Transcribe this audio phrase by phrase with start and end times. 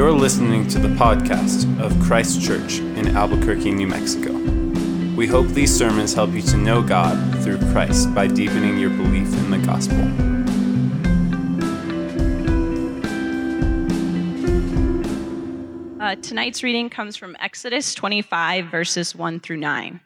[0.00, 4.32] You're listening to the podcast of Christ Church in Albuquerque, New Mexico.
[5.14, 9.30] We hope these sermons help you to know God through Christ by deepening your belief
[9.34, 10.00] in the gospel.
[16.02, 20.00] Uh, tonight's reading comes from Exodus 25, verses 1 through 9.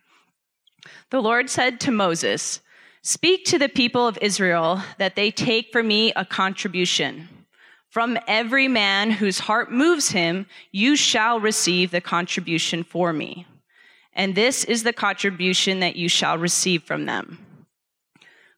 [1.10, 2.58] The Lord said to Moses,
[3.02, 7.28] Speak to the people of Israel that they take for me a contribution.
[7.94, 13.46] From every man whose heart moves him, you shall receive the contribution for me.
[14.12, 17.38] And this is the contribution that you shall receive from them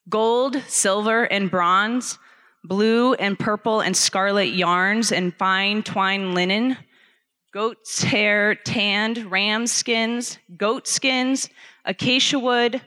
[0.09, 2.19] gold, silver, and bronze,
[2.65, 6.79] blue and purple and scarlet yarns, and fine twine linen,
[7.53, 11.51] goat's hair tanned, ram skins, goat skins,
[11.85, 12.81] acacia wood,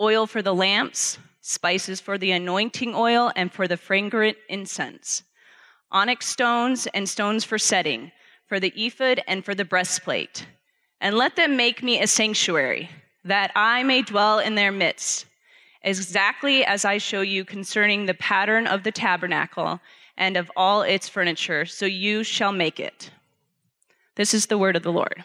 [0.00, 5.24] oil for the lamps, spices for the anointing oil, and for the fragrant incense
[5.96, 8.12] onyx stones and stones for setting,
[8.46, 10.46] for the ephod and for the breastplate.
[11.00, 12.90] And let them make me a sanctuary,
[13.24, 15.24] that I may dwell in their midst,
[15.80, 19.80] exactly as I show you concerning the pattern of the tabernacle
[20.18, 23.10] and of all its furniture, so you shall make it.
[24.16, 25.24] This is the word of the Lord.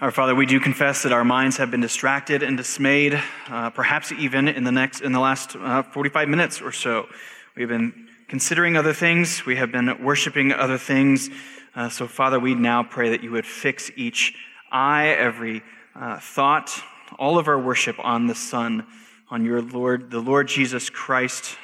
[0.00, 4.12] Our Father, we do confess that our minds have been distracted and dismayed, uh, perhaps
[4.12, 7.06] even in the next in the last uh, 45 minutes or so.
[7.54, 11.28] We've been considering other things, we have been worshiping other things.
[11.74, 14.34] Uh, so, Father, we now pray that you would fix each
[14.70, 15.62] eye, every
[15.94, 16.82] uh, thought,
[17.18, 18.86] all of our worship on the Son,
[19.30, 21.58] on your Lord, the Lord Jesus Christ.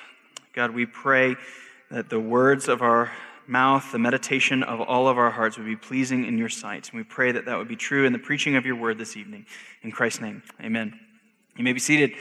[0.53, 1.37] God, we pray
[1.91, 3.11] that the words of our
[3.47, 6.91] mouth, the meditation of all of our hearts would be pleasing in your sight.
[6.91, 9.17] And we pray that that would be true in the preaching of your word this
[9.17, 9.47] evening.
[9.81, 11.01] In Christ's name, amen.
[11.57, 12.13] You may be seated.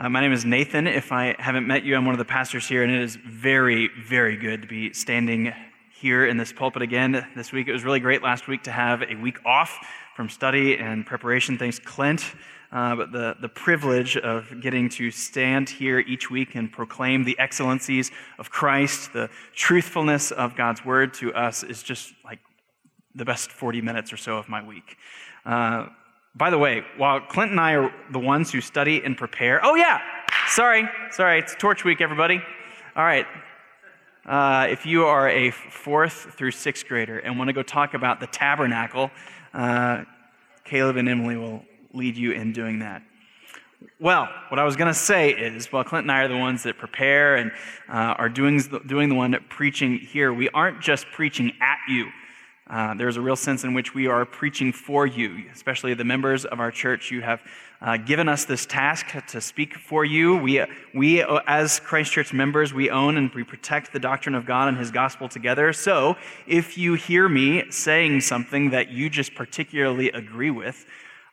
[0.00, 0.86] Uh, my name is Nathan.
[0.86, 3.90] If I haven't met you, I'm one of the pastors here, and it is very,
[4.02, 5.52] very good to be standing
[5.92, 7.68] here in this pulpit again this week.
[7.68, 9.78] It was really great last week to have a week off
[10.16, 11.58] from study and preparation.
[11.58, 12.24] Thanks, Clint.
[12.72, 17.38] Uh, but the, the privilege of getting to stand here each week and proclaim the
[17.38, 22.38] excellencies of Christ, the truthfulness of God's word to us is just like
[23.14, 24.96] the best 40 minutes or so of my week.
[25.44, 25.88] Uh,
[26.34, 29.74] by the way, while Clint and I are the ones who study and prepare, oh
[29.74, 30.00] yeah,
[30.48, 32.40] sorry, sorry, it's Torch Week, everybody.
[32.96, 33.26] All right.
[34.26, 38.20] Uh, if you are a fourth through sixth grader and want to go talk about
[38.20, 39.10] the tabernacle,
[39.54, 40.04] uh,
[40.64, 41.64] Caleb and Emily will
[41.94, 43.02] lead you in doing that.
[43.98, 46.62] Well, what I was going to say is, while Clint and I are the ones
[46.64, 47.50] that prepare and
[47.88, 52.06] uh, are doing, doing the one preaching here, we aren't just preaching at you.
[52.70, 56.44] Uh, there's a real sense in which we are preaching for you, especially the members
[56.44, 57.10] of our church.
[57.10, 57.42] You have
[57.80, 60.36] uh, given us this task to speak for you.
[60.36, 60.64] We,
[60.94, 64.78] we, as Christ Church members, we own and we protect the doctrine of God and
[64.78, 65.72] His gospel together.
[65.72, 66.14] So
[66.46, 70.86] if you hear me saying something that you just particularly agree with,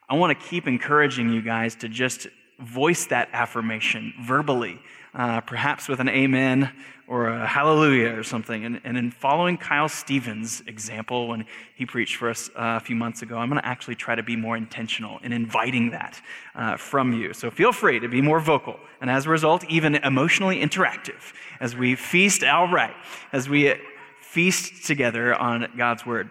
[0.08, 2.26] I want to keep encouraging you guys to just
[2.58, 4.80] voice that affirmation verbally,
[5.14, 6.70] uh, perhaps with an amen
[7.08, 8.64] or a hallelujah or something.
[8.64, 12.94] And, and in following Kyle Stevens' example when he preached for us uh, a few
[12.94, 16.20] months ago, I'm going to actually try to be more intentional in inviting that
[16.54, 17.32] uh, from you.
[17.32, 21.74] So feel free to be more vocal and as a result, even emotionally interactive as
[21.74, 22.94] we feast outright,
[23.32, 23.74] as we
[24.20, 26.30] feast together on God's word.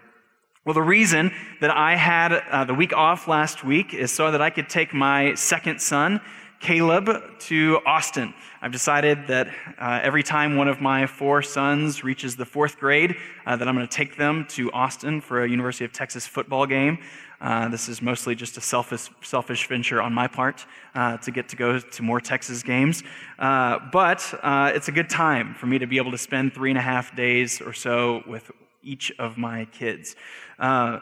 [0.64, 4.42] Well, the reason that I had uh, the week off last week is so that
[4.42, 6.20] I could take my second son
[6.60, 8.34] Caleb to Austin.
[8.60, 9.46] I've decided that
[9.78, 13.76] uh, every time one of my four sons reaches the fourth grade, uh, that I'm
[13.76, 16.98] going to take them to Austin for a University of Texas football game.
[17.40, 21.48] Uh, this is mostly just a selfish, selfish venture on my part uh, to get
[21.50, 23.04] to go to more Texas games.
[23.38, 26.70] Uh, but uh, it's a good time for me to be able to spend three
[26.70, 28.50] and a half days or so with
[28.82, 30.16] each of my kids.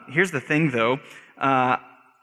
[0.09, 0.99] here's the thing, though.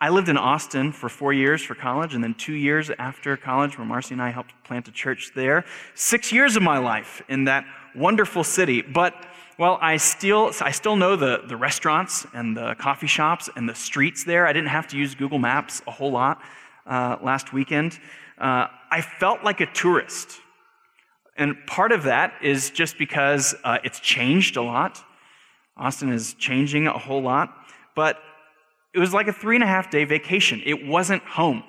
[0.05, 3.79] I lived in Austin for four years for college, and then two years after college,
[3.79, 5.65] where Marcy and I helped plant a church there.
[5.95, 7.65] Six years of my life in that
[7.97, 8.83] wonderful city.
[8.83, 9.15] But
[9.57, 13.75] well, I still, I still know the, the restaurants and the coffee shops and the
[13.75, 14.47] streets there.
[14.47, 16.43] I didn't have to use Google Maps a whole lot
[16.87, 17.99] uh, last weekend.
[18.37, 20.39] Uh, I felt like a tourist.
[21.39, 25.03] And part of that is just because uh, it's changed a lot.
[25.79, 27.57] Austin is changing a whole lot.
[27.97, 28.19] But
[28.95, 30.63] it was like a three and a half day vacation.
[30.65, 31.65] It wasn't home.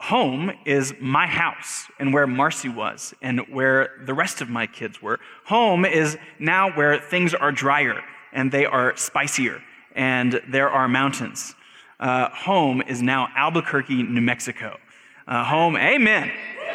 [0.00, 5.00] Home is my house and where Marcy was and where the rest of my kids
[5.00, 5.18] were.
[5.46, 8.02] Home is now where things are drier
[8.32, 9.62] and they are spicier
[9.94, 11.54] and there are mountains.
[12.00, 14.76] Uh, home is now Albuquerque, New Mexico.
[15.26, 16.30] Uh, home, amen.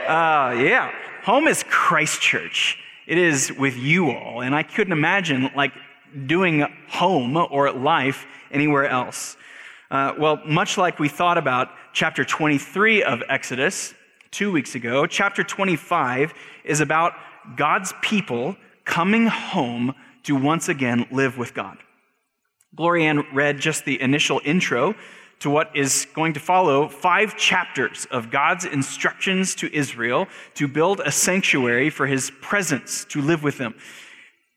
[0.07, 0.91] Uh, yeah.
[1.21, 2.79] home is Christ Church.
[3.05, 4.41] It is with you all.
[4.41, 5.73] And I couldn't imagine like
[6.25, 9.37] doing home or life anywhere else.
[9.91, 13.93] Uh, well, much like we thought about chapter 23 of Exodus
[14.31, 16.33] two weeks ago, chapter 25
[16.63, 17.13] is about
[17.55, 21.77] God's people coming home to once again live with God.
[22.75, 24.95] Glorianne read just the initial intro
[25.39, 30.99] to what is going to follow five chapters of God's instructions to Israel to build
[30.99, 33.73] a sanctuary for his presence to live with them.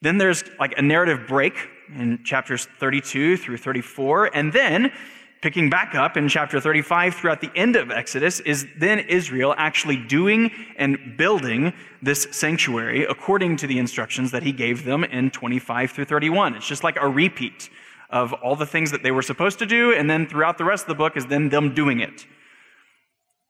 [0.03, 1.55] Then there's like a narrative break
[1.97, 4.37] in chapters 32 through 34.
[4.37, 4.93] And then,
[5.41, 9.97] picking back up in chapter 35 throughout the end of Exodus, is then Israel actually
[9.97, 11.73] doing and building
[12.03, 16.57] this sanctuary according to the instructions that he gave them in 25 through 31.
[16.57, 17.71] It's just like a repeat
[18.11, 20.85] of all the things that they were supposed to do, and then throughout the rest
[20.85, 22.27] of the book is then them doing it.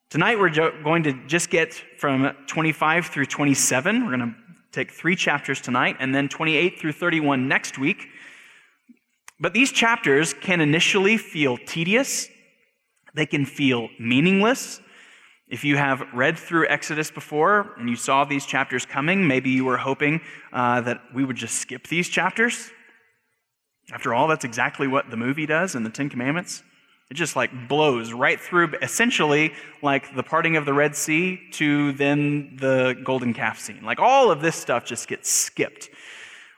[0.09, 0.49] Tonight we're
[0.83, 4.05] going to just get from 25 through 27.
[4.05, 4.35] We're going to
[4.73, 8.09] take three chapters tonight, and then 28 through 31 next week.
[9.39, 12.27] But these chapters can initially feel tedious,
[13.13, 14.81] they can feel meaningless.
[15.47, 19.65] If you have read through Exodus before and you saw these chapters coming, maybe you
[19.65, 20.21] were hoping
[20.51, 22.71] uh, that we would just skip these chapters.
[23.91, 26.63] After all, that's exactly what the movie does in the Ten Commandments.
[27.09, 31.91] It just like blows right through, essentially like the parting of the Red Sea to
[31.93, 33.83] then the golden calf scene.
[33.83, 35.89] Like all of this stuff just gets skipped.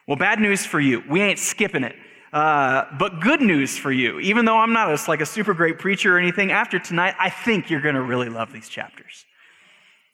[0.08, 1.04] Well, bad news for you.
[1.10, 1.96] We ain't skipping it.
[2.32, 4.20] Uh, but good news for you.
[4.20, 7.30] Even though I'm not a, like a super great preacher or anything, after tonight, I
[7.30, 9.26] think you're going to really love these chapters.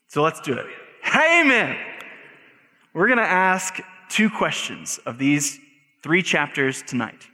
[0.08, 0.68] So let's do it.
[1.16, 1.78] Amen.
[2.94, 3.80] We're going to ask
[4.10, 5.60] two questions of these
[6.02, 7.28] Three chapters tonight.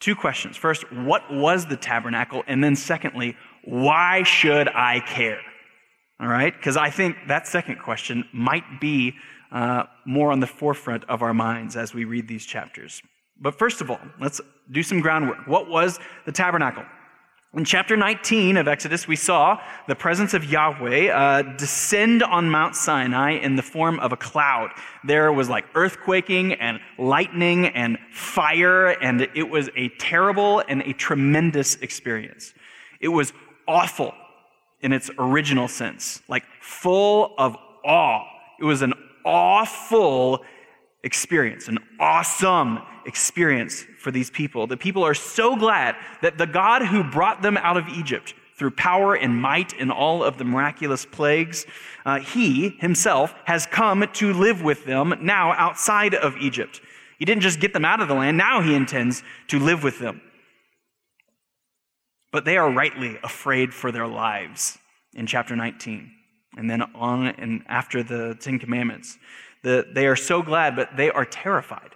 [0.00, 0.56] Two questions.
[0.56, 2.42] First, what was the tabernacle?
[2.46, 5.40] And then, secondly, why should I care?
[6.20, 6.54] All right?
[6.54, 9.14] Because I think that second question might be
[9.52, 13.02] uh, more on the forefront of our minds as we read these chapters.
[13.40, 14.40] But first of all, let's
[14.70, 15.46] do some groundwork.
[15.46, 16.84] What was the tabernacle?
[17.54, 19.58] In chapter 19 of Exodus, we saw
[19.88, 24.70] the presence of Yahweh uh, descend on Mount Sinai in the form of a cloud.
[25.04, 30.92] There was like earthquaking and lightning and fire, and it was a terrible and a
[30.92, 32.52] tremendous experience.
[33.00, 33.32] It was
[33.66, 34.12] awful
[34.80, 38.24] in its original sense, like full of awe.
[38.60, 38.92] It was an
[39.24, 40.44] awful
[41.04, 44.66] experience, an awesome experience for these people.
[44.66, 48.70] The people are so glad that the God who brought them out of Egypt through
[48.70, 51.66] power and might and all of the miraculous plagues,
[52.04, 56.80] uh, he himself has come to live with them now outside of Egypt.
[57.18, 59.98] He didn't just get them out of the land, now he intends to live with
[59.98, 60.20] them.
[62.32, 64.78] But they are rightly afraid for their lives
[65.14, 66.10] in chapter 19
[66.56, 69.18] and then on and after the Ten Commandments.
[69.62, 71.90] The, they are so glad, but they are terrified.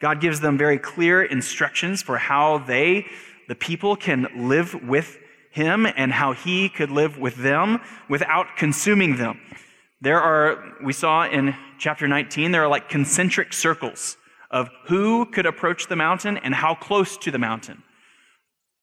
[0.00, 3.06] God gives them very clear instructions for how they,
[3.48, 5.18] the people, can live with
[5.50, 9.40] Him and how He could live with them without consuming them.
[10.00, 14.16] There are, we saw in chapter 19, there are like concentric circles
[14.50, 17.82] of who could approach the mountain and how close to the mountain.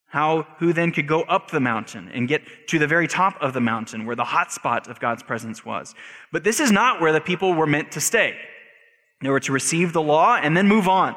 [0.07, 3.53] How, who then could go up the mountain and get to the very top of
[3.53, 5.95] the mountain where the hot spot of God's presence was.
[6.31, 8.37] But this is not where the people were meant to stay.
[9.23, 11.15] They were to receive the law and then move on.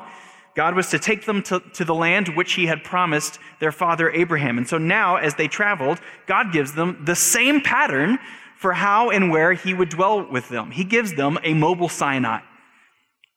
[0.55, 4.11] God was to take them to, to the land which he had promised their father
[4.11, 4.57] Abraham.
[4.57, 8.19] And so now, as they traveled, God gives them the same pattern
[8.57, 10.71] for how and where he would dwell with them.
[10.71, 12.41] He gives them a mobile Sinai,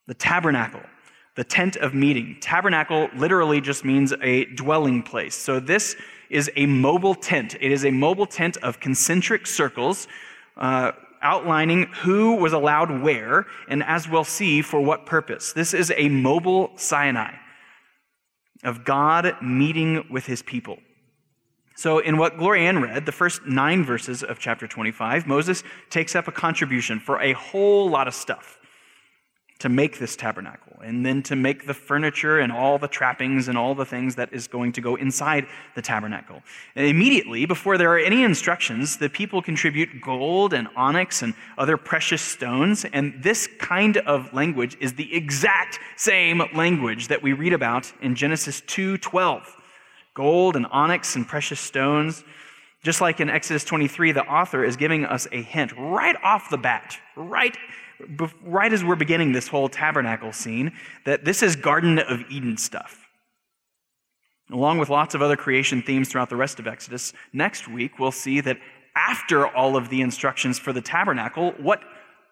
[0.08, 0.82] the tabernacle
[1.40, 2.36] the tent of meeting.
[2.42, 5.34] Tabernacle literally just means a dwelling place.
[5.34, 5.96] So this
[6.30, 7.56] is a mobile tent.
[7.62, 10.10] It is a mobile tent of concentric circles.
[10.58, 15.54] Uh, outlining who was allowed where, and as we'll see, for what purpose.
[15.54, 17.34] This is a mobile Sinai
[18.64, 20.78] of God meeting with his people.
[21.76, 26.28] So, in what Glorianne read, the first nine verses of chapter 25, Moses takes up
[26.28, 28.59] a contribution for a whole lot of stuff
[29.60, 33.58] to make this tabernacle and then to make the furniture and all the trappings and
[33.58, 36.42] all the things that is going to go inside the tabernacle.
[36.76, 41.76] And immediately, before there are any instructions, the people contribute gold and onyx and other
[41.76, 42.86] precious stones.
[42.86, 48.16] And this kind of language is the exact same language that we read about in
[48.16, 49.58] Genesis 2:12.
[50.14, 52.24] Gold and onyx and precious stones.
[52.82, 56.58] Just like in Exodus 23, the author is giving us a hint right off the
[56.58, 57.58] bat, right
[58.44, 60.72] right as we're beginning this whole tabernacle scene,
[61.06, 63.06] that this is Garden of Eden stuff.
[64.52, 68.12] Along with lots of other creation themes throughout the rest of Exodus, next week we'll
[68.12, 68.58] see that
[68.96, 71.82] after all of the instructions for the tabernacle, what,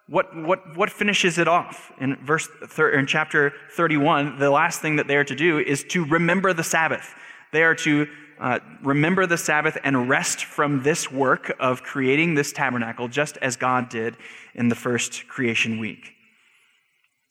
[0.08, 1.92] what, what, what finishes it off?
[2.00, 6.06] In, verse in chapter 31, the last thing that they are to do is to
[6.06, 7.14] remember the Sabbath.
[7.54, 8.08] They are to
[8.40, 13.56] uh, remember the Sabbath and rest from this work of creating this tabernacle, just as
[13.56, 14.16] God did
[14.54, 16.14] in the first creation week.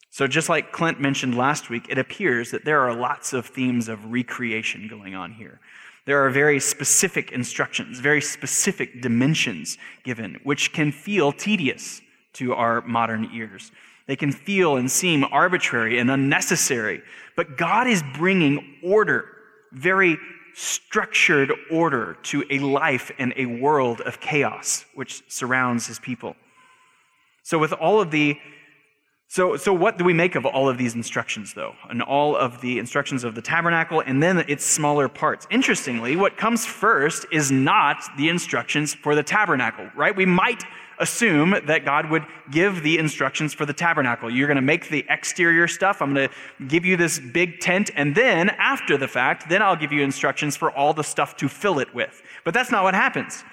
[0.09, 3.87] So, just like Clint mentioned last week, it appears that there are lots of themes
[3.87, 5.59] of recreation going on here.
[6.05, 12.01] There are very specific instructions, very specific dimensions given, which can feel tedious
[12.33, 13.71] to our modern ears.
[14.07, 17.01] They can feel and seem arbitrary and unnecessary,
[17.35, 19.25] but God is bringing order,
[19.73, 20.17] very
[20.57, 26.35] structured order, to a life and a world of chaos which surrounds his people.
[27.43, 28.39] So, with all of the
[29.29, 31.75] so, so what do we make of all of these instructions, though?
[31.89, 35.45] And all of the instructions of the tabernacle and then its smaller parts.
[35.51, 40.15] Interestingly, what comes first is not the instructions for the tabernacle, right?
[40.15, 40.63] We might
[40.99, 44.29] assume that God would give the instructions for the tabernacle.
[44.29, 46.01] You're going to make the exterior stuff.
[46.01, 47.91] I'm going to give you this big tent.
[47.95, 51.47] And then, after the fact, then I'll give you instructions for all the stuff to
[51.47, 52.21] fill it with.
[52.43, 53.43] But that's not what happens.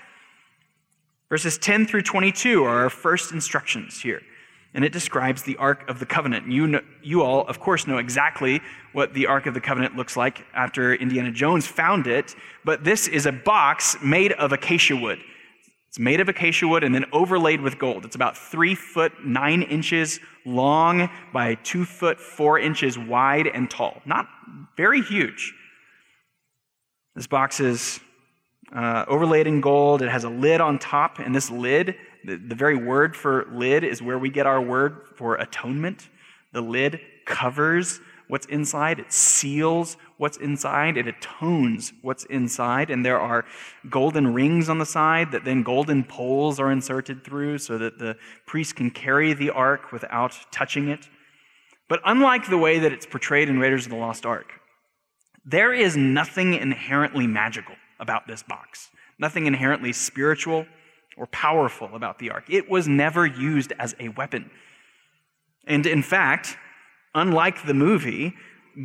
[1.29, 4.21] Verses 10 through 22 are our first instructions here
[4.75, 6.51] and it describes the Ark of the Covenant.
[6.51, 8.61] You, know, you all, of course, know exactly
[8.93, 12.35] what the Ark of the Covenant looks like after Indiana Jones found it,
[12.65, 15.21] but this is a box made of acacia wood.
[15.95, 18.05] It's made of acacia wood and then overlaid with gold.
[18.05, 24.03] It's about three foot nine inches long by two foot four inches wide and tall.
[24.05, 24.27] Not
[24.77, 25.55] very huge.
[27.15, 28.01] This box is
[28.75, 30.03] uh, overlaid in gold.
[30.03, 33.85] It has a lid on top, and this lid the, the very word for lid
[33.85, 36.09] is where we get our word for atonement.
[36.53, 42.91] The lid covers what's inside, it seals what's inside, it atones what's inside.
[42.91, 43.45] And there are
[43.91, 48.17] golden rings on the side that then golden poles are inserted through so that the
[48.47, 51.09] priest can carry the ark without touching it.
[51.89, 54.53] But unlike the way that it's portrayed in Raiders of the Lost Ark,
[55.45, 60.67] there is nothing inherently magical about this box, nothing inherently spiritual
[61.17, 62.45] or powerful about the ark.
[62.49, 64.51] It was never used as a weapon.
[65.67, 66.57] And in fact,
[67.15, 68.35] unlike the movie,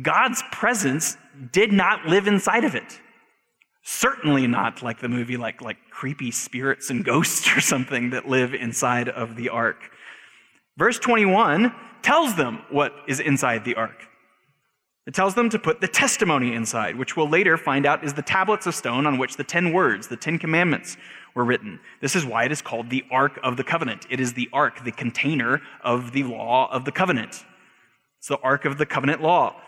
[0.02, 1.16] God's presence
[1.52, 3.00] did not live inside of it.
[3.82, 8.54] Certainly not like the movie, like, like creepy spirits and ghosts or something that live
[8.54, 9.90] inside of the ark.
[10.76, 14.06] Verse 21 tells them what is inside the ark.
[15.06, 18.22] It tells them to put the testimony inside, which we'll later find out is the
[18.22, 20.96] tablets of stone on which the ten words, the Ten Commandments,
[21.34, 21.80] were written.
[22.00, 24.06] This is why it is called the Ark of the Covenant.
[24.10, 27.44] It is the Ark, the container of the law of the covenant.
[28.18, 29.60] It's the Ark of the Covenant law.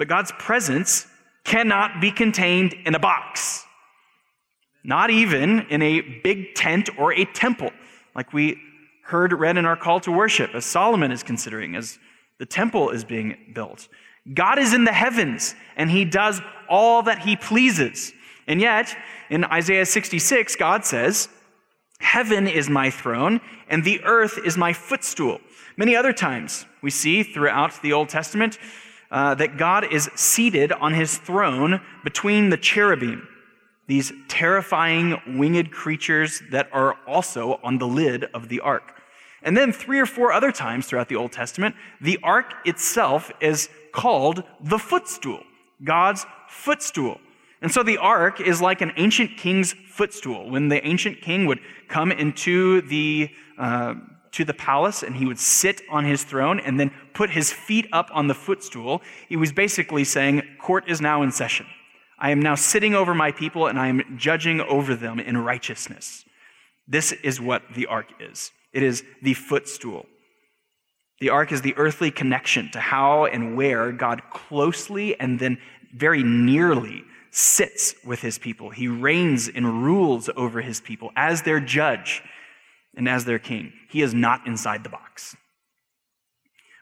[0.00, 1.06] But God's presence
[1.44, 3.66] cannot be contained in a box,
[4.82, 7.70] not even in a big tent or a temple,
[8.14, 8.56] like we
[9.04, 11.98] heard read in our call to worship, as Solomon is considering, as
[12.38, 13.88] the temple is being built.
[14.32, 18.14] God is in the heavens, and he does all that he pleases.
[18.46, 18.96] And yet,
[19.28, 21.28] in Isaiah 66, God says,
[21.98, 25.42] Heaven is my throne, and the earth is my footstool.
[25.76, 28.58] Many other times we see throughout the Old Testament
[29.10, 33.26] uh, that God is seated on his throne between the cherubim,
[33.86, 39.00] these terrifying winged creatures that are also on the lid of the ark.
[39.42, 43.68] And then three or four other times throughout the Old Testament, the ark itself is
[43.92, 45.42] called the footstool,
[45.82, 47.20] God's footstool.
[47.62, 50.50] And so the ark is like an ancient king's footstool.
[50.50, 53.94] When the ancient king would come into the, uh,
[54.32, 57.88] to the palace and he would sit on his throne and then put his feet
[57.92, 61.66] up on the footstool, he was basically saying, Court is now in session.
[62.18, 66.24] I am now sitting over my people and I am judging over them in righteousness.
[66.86, 70.06] This is what the ark is it is the footstool.
[71.20, 75.58] The ark is the earthly connection to how and where God closely and then
[75.94, 78.70] very nearly sits with his people.
[78.70, 82.22] He reigns and rules over his people as their judge
[82.96, 83.72] and as their king.
[83.88, 85.36] He is not inside the box.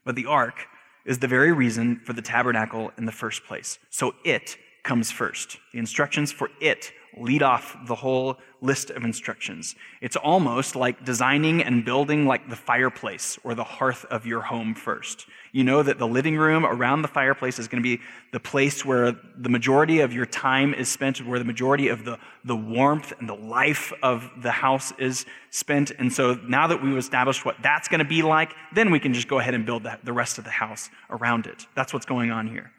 [0.05, 0.67] But the ark
[1.05, 3.79] is the very reason for the tabernacle in the first place.
[3.91, 5.59] So it comes first.
[5.73, 9.75] The instructions for it lead off the whole list of instructions.
[10.00, 14.75] It's almost like designing and building like the fireplace or the hearth of your home
[14.75, 15.27] first.
[15.52, 18.02] You know that the living room around the fireplace is going to be
[18.33, 22.19] the place where the majority of your time is spent, where the majority of the,
[22.45, 25.90] the warmth and the life of the house is spent.
[25.99, 29.14] And so now that we've established what that's going to be like, then we can
[29.14, 31.67] just go ahead and build the, the rest of the house around it.
[31.75, 32.71] That's what's going on here.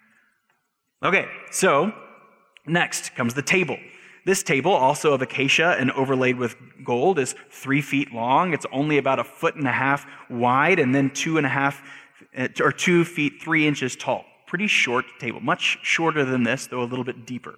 [1.04, 1.94] Okay, so
[2.68, 3.78] next comes the table.
[4.26, 8.54] This table, also of acacia and overlaid with gold, is three feet long.
[8.54, 11.82] It's only about a foot and a half wide, and then two and a half,
[12.60, 14.26] or two feet three inches tall.
[14.48, 17.56] Pretty short table, much shorter than this, though a little bit deeper.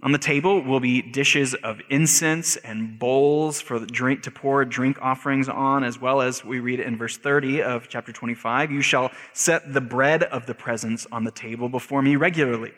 [0.00, 4.64] On the table will be dishes of incense and bowls for the drink to pour
[4.64, 8.70] drink offerings on, as well as we read in verse 30 of chapter 25.
[8.70, 12.72] You shall set the bread of the presence on the table before me regularly.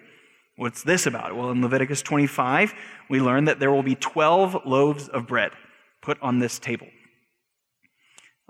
[0.57, 1.37] What's this about?
[1.37, 2.73] Well, in Leviticus 25,
[3.11, 5.53] we learn that there will be 12 loaves of bread
[6.01, 6.89] put on this table,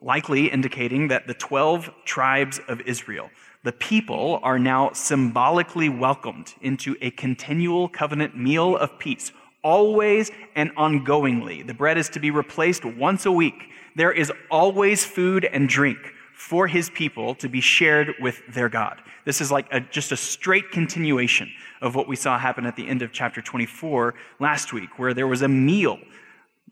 [0.02, 3.30] likely indicating that the 12 tribes of Israel
[3.62, 10.75] the people are now symbolically welcomed into a continual covenant meal of peace, always and
[10.76, 11.66] ongoingly.
[11.66, 13.69] The bread is to be replaced once a week.
[13.97, 15.99] There is always food and drink
[16.35, 19.02] for his people to be shared with their God.
[19.26, 21.52] This is like a, just a straight continuation
[21.83, 25.26] of what we saw happen at the end of chapter 24 last week, where there
[25.26, 25.99] was a meal,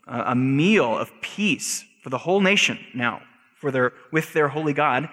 [0.07, 3.21] a meal of peace for the whole nation now,
[3.55, 5.09] for their, with their holy God,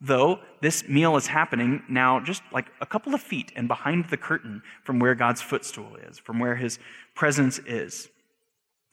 [0.00, 4.16] though this meal is happening now just like a couple of feet and behind the
[4.16, 6.78] curtain from where God's footstool is, from where his
[7.14, 8.08] presence is.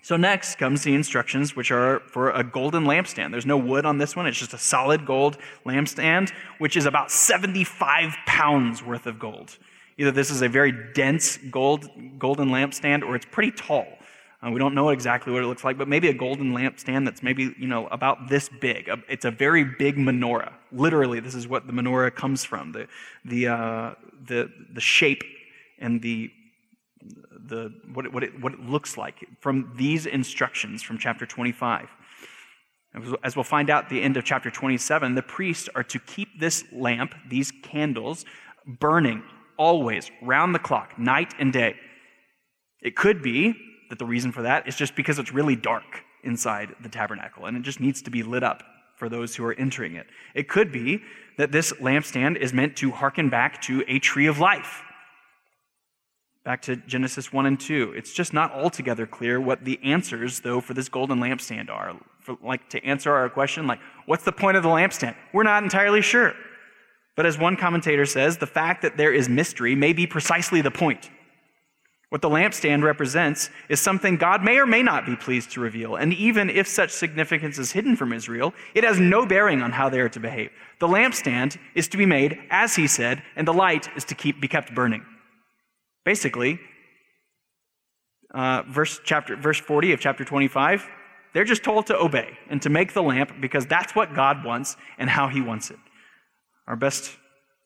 [0.02, 3.32] So, next comes the instructions, which are for a golden lampstand.
[3.32, 7.10] There's no wood on this one, it's just a solid gold lampstand, which is about
[7.10, 9.58] 75 pounds worth of gold.
[9.98, 13.88] Either this is a very dense gold, golden lampstand or it's pretty tall.
[14.44, 17.24] Uh, we don't know exactly what it looks like, but maybe a golden lampstand that's
[17.24, 18.90] maybe, you know, about this big.
[19.08, 20.52] It's a very big menorah.
[20.72, 22.88] Literally, this is what the menorah comes from the,
[23.24, 23.94] the, uh,
[24.26, 25.24] the, the shape
[25.80, 26.30] and the,
[27.48, 31.88] the, what, it, what, it, what it looks like from these instructions from chapter 25.
[33.24, 36.40] As we'll find out at the end of chapter 27, the priests are to keep
[36.40, 38.26] this lamp, these candles,
[38.66, 39.24] burning
[39.58, 41.76] always, round the clock, night and day.
[42.82, 43.56] It could be
[43.94, 47.56] that the reason for that is just because it's really dark inside the tabernacle and
[47.56, 48.64] it just needs to be lit up
[48.96, 50.08] for those who are entering it.
[50.34, 51.04] It could be
[51.38, 54.82] that this lampstand is meant to hearken back to a tree of life.
[56.44, 57.94] Back to Genesis 1 and 2.
[57.96, 61.96] It's just not altogether clear what the answers, though, for this golden lampstand are.
[62.22, 65.16] For, like to answer our question, like, what's the point of the lampstand?
[65.34, 66.34] We're not entirely sure.
[67.16, 70.72] But as one commentator says, the fact that there is mystery may be precisely the
[70.72, 71.12] point.
[72.14, 75.96] What the lampstand represents is something God may or may not be pleased to reveal.
[75.96, 79.90] And even if such significance is hidden from Israel, it has no bearing on how
[79.90, 80.52] they are to behave.
[80.78, 84.40] The lampstand is to be made, as he said, and the light is to keep,
[84.40, 85.04] be kept burning.
[86.06, 86.60] Basically,
[88.32, 90.88] uh, verse, chapter, verse 40 of chapter 25,
[91.34, 94.78] they're just told to obey and to make the lamp because that's what God wants
[95.00, 95.80] and how he wants it.
[96.68, 97.18] Our best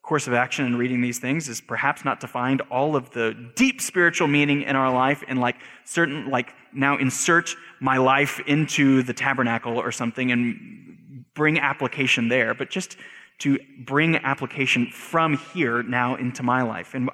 [0.08, 3.36] course of action in reading these things is perhaps not to find all of the
[3.56, 9.04] deep spiritual meaning in our life and like certain like now insert my life into
[9.04, 12.96] the tabernacle or something and bring application there but just
[13.40, 16.94] to bring application from here now into my life.
[16.94, 17.10] And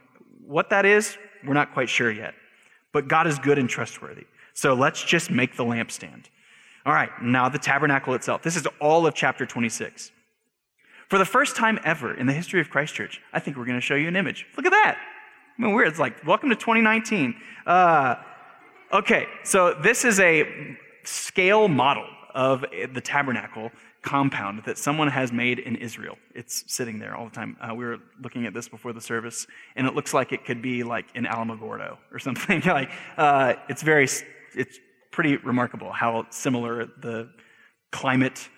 [0.45, 2.35] what that is we're not quite sure yet
[2.91, 4.27] but god is good and trustworthy.
[4.53, 6.25] So let's just make the lampstand.
[6.85, 8.43] All right now the tabernacle itself.
[8.43, 10.11] This is all of chapter 26
[11.13, 13.77] for the first time ever in the history of Christ Church, I think we're going
[13.77, 14.47] to show you an image.
[14.57, 14.97] Look at that.
[14.97, 15.87] I mean, weird.
[15.87, 17.35] It's like, welcome to 2019.
[17.67, 18.15] Uh,
[18.91, 23.71] okay, so this is a scale model of the tabernacle
[24.01, 26.17] compound that someone has made in Israel.
[26.33, 27.57] It's sitting there all the time.
[27.61, 29.45] Uh, we were looking at this before the service,
[29.75, 32.59] and it looks like it could be like in Alamogordo or something.
[32.61, 34.05] like uh, it's very,
[34.55, 34.79] it's
[35.11, 37.29] pretty remarkable how similar the
[37.91, 38.49] climate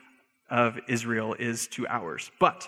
[0.50, 2.32] of Israel is to ours.
[2.40, 2.68] But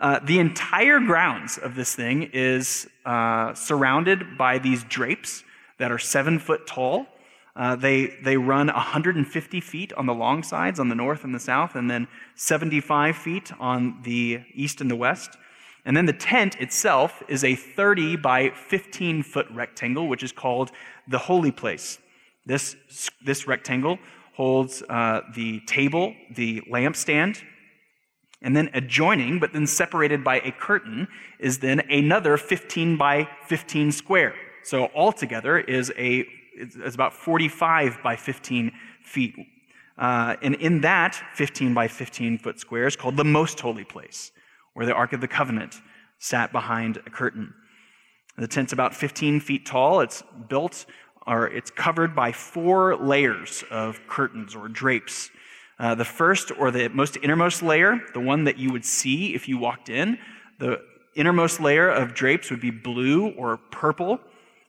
[0.00, 5.42] uh, the entire grounds of this thing is uh, surrounded by these drapes
[5.78, 7.06] that are seven foot tall.
[7.56, 11.40] Uh, they, they run 150 feet on the long sides on the north and the
[11.40, 15.36] south, and then 75 feet on the east and the west.
[15.84, 20.70] And then the tent itself is a 30 by 15 foot rectangle, which is called
[21.08, 21.98] the holy place.
[22.46, 22.76] This,
[23.24, 23.98] this rectangle
[24.38, 27.42] holds uh, the table, the lampstand,
[28.40, 31.08] and then adjoining, but then separated by a curtain,
[31.40, 34.32] is then another 15 by 15 square.
[34.62, 36.24] So altogether is a
[36.54, 38.70] is about 45 by 15
[39.02, 39.34] feet.
[39.96, 44.30] Uh, and in that 15 by 15 foot square is called the most holy place,
[44.74, 45.80] where the Ark of the Covenant
[46.20, 47.52] sat behind a curtain.
[48.36, 50.00] The tent's about 15 feet tall.
[50.00, 50.86] It's built
[51.46, 55.30] it's covered by four layers of curtains or drapes.
[55.78, 59.46] Uh, the first or the most innermost layer, the one that you would see if
[59.48, 60.18] you walked in,
[60.58, 60.80] the
[61.14, 64.18] innermost layer of drapes would be blue or purple.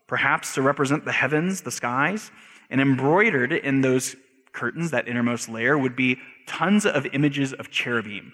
[0.10, 2.32] perhaps to represent the heavens, the skies.
[2.70, 4.16] And embroidered in those
[4.52, 6.18] curtains, that innermost layer, would be
[6.48, 8.34] tons of images of cherubim.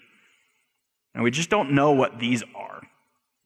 [1.14, 2.82] Now, we just don't know what these are.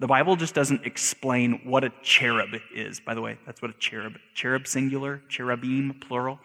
[0.00, 3.00] The Bible just doesn't explain what a cherub is.
[3.00, 6.40] By the way, that's what a cherub, cherub singular, cherubim plural.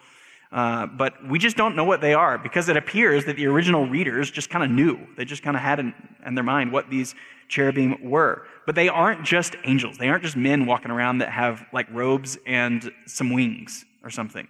[0.52, 3.86] Uh, but we just don't know what they are because it appears that the original
[3.86, 4.98] readers just kind of knew.
[5.16, 7.14] They just kind of had in, in, their mind what these
[7.48, 8.46] cherubim were.
[8.66, 9.96] But they aren't just angels.
[9.96, 14.46] They aren't just men walking around that have like robes and some wings or something.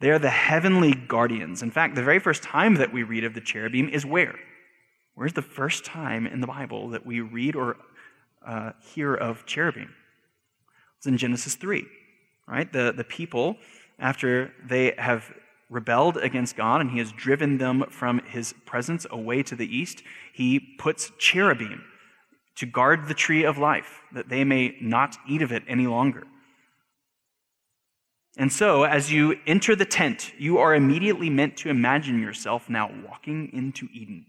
[0.00, 1.62] They are the heavenly guardians.
[1.62, 4.34] In fact, the very first time that we read of the cherubim is where?
[5.14, 7.76] Where's the first time in the Bible that we read or
[8.46, 9.94] uh, hear of cherubim.
[10.98, 11.86] It's in Genesis 3,
[12.46, 12.70] right?
[12.72, 13.56] The, the people,
[13.98, 15.32] after they have
[15.70, 20.02] rebelled against God and he has driven them from his presence away to the east,
[20.32, 21.84] he puts cherubim
[22.56, 26.24] to guard the tree of life, that they may not eat of it any longer.
[28.36, 32.90] And so, as you enter the tent, you are immediately meant to imagine yourself now
[33.06, 34.26] walking into Eden.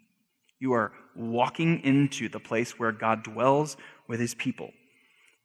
[0.59, 3.77] You are walking into the place where God dwells
[4.11, 4.71] with his people.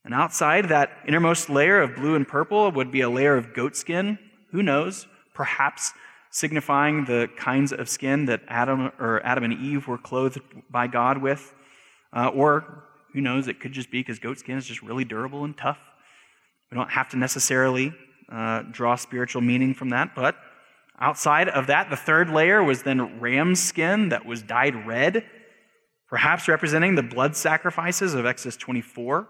[0.05, 3.77] And outside that innermost layer of blue and purple would be a layer of goat
[3.77, 4.19] skin.
[4.51, 5.07] Who knows?
[5.35, 5.93] Perhaps
[6.31, 11.19] signifying the kinds of skin that Adam or Adam and Eve were clothed by God
[11.19, 11.55] with.
[12.13, 13.47] Uh, or who knows?
[13.49, 15.79] It could just be because goat skin is just really durable and tough.
[16.71, 17.95] We don't have to necessarily
[18.31, 20.35] uh, draw spiritual meaning from that, but
[20.99, 25.25] outside of that, the third layer was then ram's skin that was dyed red
[26.09, 29.27] perhaps representing the blood sacrifices of Exodus 24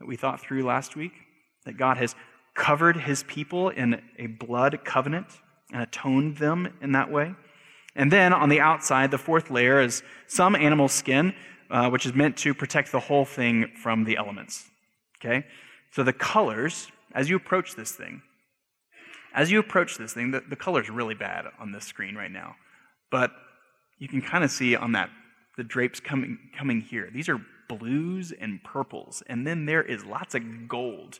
[0.00, 1.12] that we thought through last week,
[1.64, 2.14] that God has
[2.54, 5.26] covered his people in a blood covenant
[5.72, 7.34] and atoned them in that way.
[7.94, 11.34] And then on the outside, the fourth layer is some animal skin,
[11.70, 14.64] uh, which is meant to protect the whole thing from the elements.
[15.18, 15.46] Okay?
[15.92, 18.22] So the colors, as you approach this thing,
[19.34, 22.56] as you approach this thing, the, the color's really bad on this screen right now.
[23.10, 23.32] But
[23.98, 25.10] you can kind of see on that
[25.56, 27.08] the drapes coming, coming here.
[27.12, 29.22] These are blues and purples.
[29.26, 31.18] And then there is lots of gold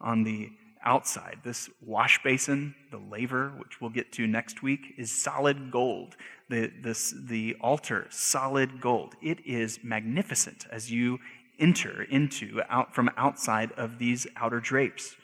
[0.00, 0.50] on the
[0.84, 1.38] outside.
[1.44, 6.16] This wash basin, the laver, which we'll get to next week, is solid gold.
[6.48, 9.14] The, this, the altar, solid gold.
[9.22, 11.18] It is magnificent as you
[11.58, 15.16] enter into out from outside of these outer drapes.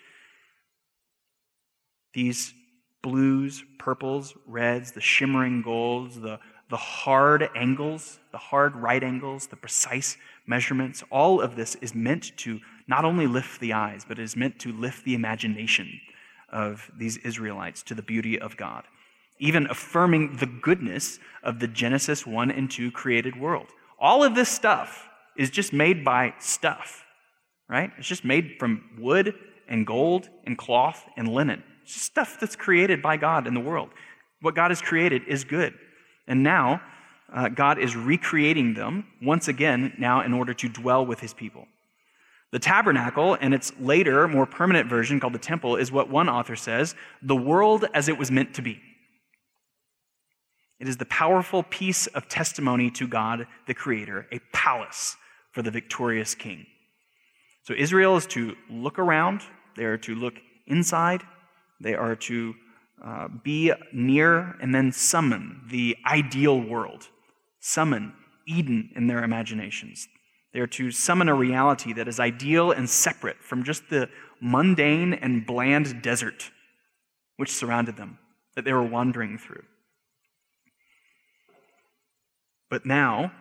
[2.14, 2.55] These
[3.03, 6.38] blues, purples, reds, the shimmering golds, the
[6.73, 12.35] the hard angles, the hard right angles, the precise measurements, all of this is meant
[12.39, 12.59] to
[12.89, 16.01] not only lift the eyes, but it is meant to lift the imagination
[16.51, 18.85] of these Israelites to the beauty of God,
[19.39, 23.67] even affirming the goodness of the Genesis 1 and 2 created world.
[24.01, 27.05] All of this stuff is just made by stuff,
[27.69, 27.91] right?
[27.99, 29.35] It's just made from wood
[29.69, 31.63] and gold and cloth and linen.
[31.83, 33.91] It's stuff that's created by God in the world.
[34.41, 35.75] What God has created is good.
[36.27, 36.83] And now,
[37.33, 41.67] uh, God is recreating them once again, now in order to dwell with his people.
[42.53, 46.57] The tabernacle and its later, more permanent version called the temple is what one author
[46.57, 48.81] says the world as it was meant to be.
[50.79, 55.17] It is the powerful piece of testimony to God, the Creator, a palace
[55.53, 56.67] for the victorious king.
[57.63, 59.43] So Israel is to look around,
[59.77, 60.35] they are to look
[60.67, 61.23] inside,
[61.81, 62.55] they are to
[63.05, 67.09] uh, be near and then summon the ideal world,
[67.61, 68.12] summon
[68.47, 70.09] Eden in their imaginations.
[70.53, 74.09] They are to summon a reality that is ideal and separate from just the
[74.41, 76.51] mundane and bland desert
[77.37, 78.19] which surrounded them,
[78.55, 79.65] that they were wandering through.
[82.71, 83.33] But now,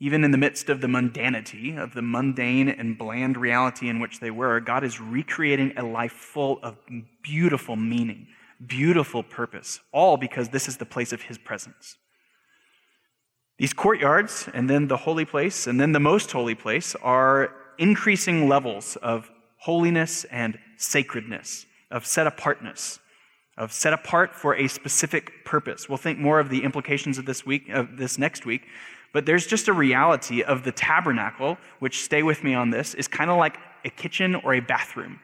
[0.00, 4.20] even in the midst of the mundanity, of the mundane and bland reality in which
[4.20, 6.76] they were, God is recreating a life full of
[7.22, 8.28] beautiful meaning,
[8.64, 11.96] beautiful purpose, all because this is the place of His presence.
[13.58, 18.48] These courtyards, and then the holy place, and then the most holy place, are increasing
[18.48, 23.00] levels of holiness and sacredness, of set apartness,
[23.56, 25.88] of set apart for a specific purpose.
[25.88, 28.62] We'll think more of the implications of this week, of this next week,
[29.12, 33.08] but there's just a reality of the tabernacle, which, stay with me on this, is
[33.08, 35.20] kind of like a kitchen or a bathroom.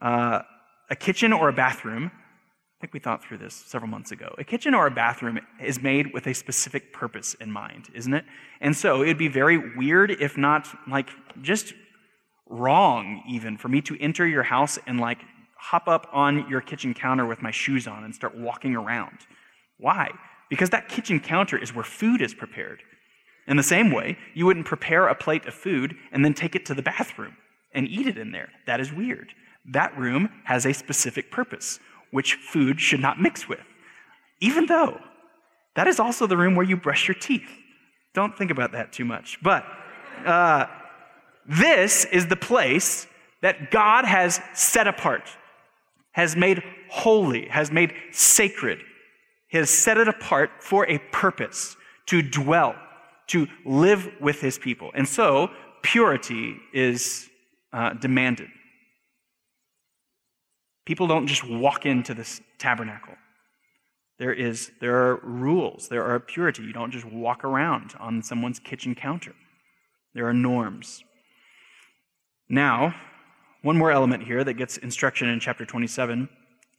[0.00, 0.40] Uh,
[0.90, 4.34] a kitchen or a bathroom, I think we thought through this several months ago.
[4.38, 8.24] A kitchen or a bathroom is made with a specific purpose in mind, isn't it?
[8.60, 11.08] And so it'd be very weird, if not like
[11.40, 11.72] just
[12.46, 15.20] wrong, even, for me to enter your house and like
[15.58, 19.18] hop up on your kitchen counter with my shoes on and start walking around.
[19.78, 20.10] Why?
[20.50, 22.82] Because that kitchen counter is where food is prepared.
[23.46, 26.64] In the same way, you wouldn't prepare a plate of food and then take it
[26.66, 27.36] to the bathroom
[27.72, 28.50] and eat it in there.
[28.66, 29.32] That is weird.
[29.66, 31.78] That room has a specific purpose,
[32.10, 33.64] which food should not mix with.
[34.40, 35.00] Even though
[35.74, 37.48] that is also the room where you brush your teeth.
[38.14, 39.38] Don't think about that too much.
[39.42, 39.66] But
[40.24, 40.66] uh,
[41.46, 43.06] this is the place
[43.42, 45.28] that God has set apart,
[46.12, 48.78] has made holy, has made sacred.
[49.48, 51.76] He has set it apart for a purpose
[52.06, 52.76] to dwell,
[53.28, 54.90] to live with his people.
[54.94, 55.50] And so,
[55.82, 57.28] purity is
[57.72, 58.48] uh, demanded.
[60.86, 63.14] People don't just walk into this tabernacle.
[64.18, 66.62] There, is, there are rules, there are purity.
[66.62, 69.34] You don't just walk around on someone's kitchen counter.
[70.14, 71.02] There are norms.
[72.48, 72.94] Now,
[73.62, 76.28] one more element here that gets instruction in chapter 27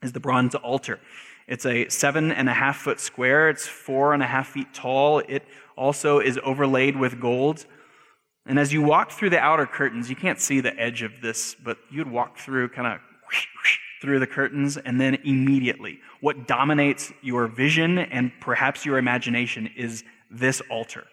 [0.03, 0.99] is the bronze altar.
[1.47, 5.19] It's a seven and a half foot square, it's four and a half feet tall.
[5.19, 5.43] It
[5.77, 7.65] also is overlaid with gold.
[8.47, 11.55] And as you walk through the outer curtains, you can't see the edge of this,
[11.55, 12.99] but you'd walk through kind of
[14.01, 20.03] through the curtains, and then immediately, what dominates your vision and perhaps your imagination is
[20.29, 21.05] this altar.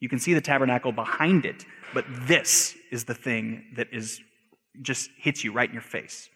[0.00, 4.20] You can see the tabernacle behind it, but this is the thing that is
[4.82, 6.28] just hits you right in your face.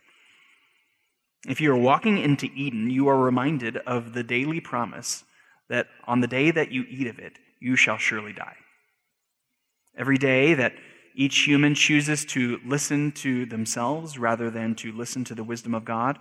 [1.46, 5.24] If you are walking into Eden, you are reminded of the daily promise
[5.68, 8.56] that on the day that you eat of it, you shall surely die.
[9.96, 10.74] Every day that
[11.14, 15.84] each human chooses to listen to themselves rather than to listen to the wisdom of
[15.84, 16.18] God,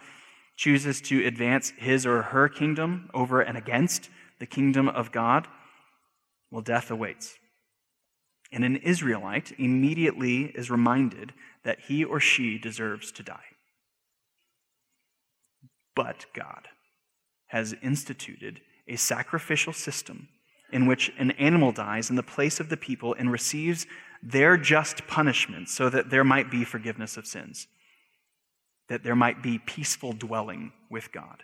[0.56, 5.48] chooses to advance his or her kingdom over and against the kingdom of God,
[6.52, 7.38] well, death awaits.
[8.52, 13.57] And an Israelite immediately is reminded that he or she deserves to die.
[15.98, 16.68] But God
[17.48, 20.30] has instituted a sacrificial system
[20.72, 23.88] in which an animal dies in the place of the people and receives
[24.22, 27.68] their just punishment so that there might be forgiveness of sins,
[28.90, 31.42] that there might be peaceful dwelling with God.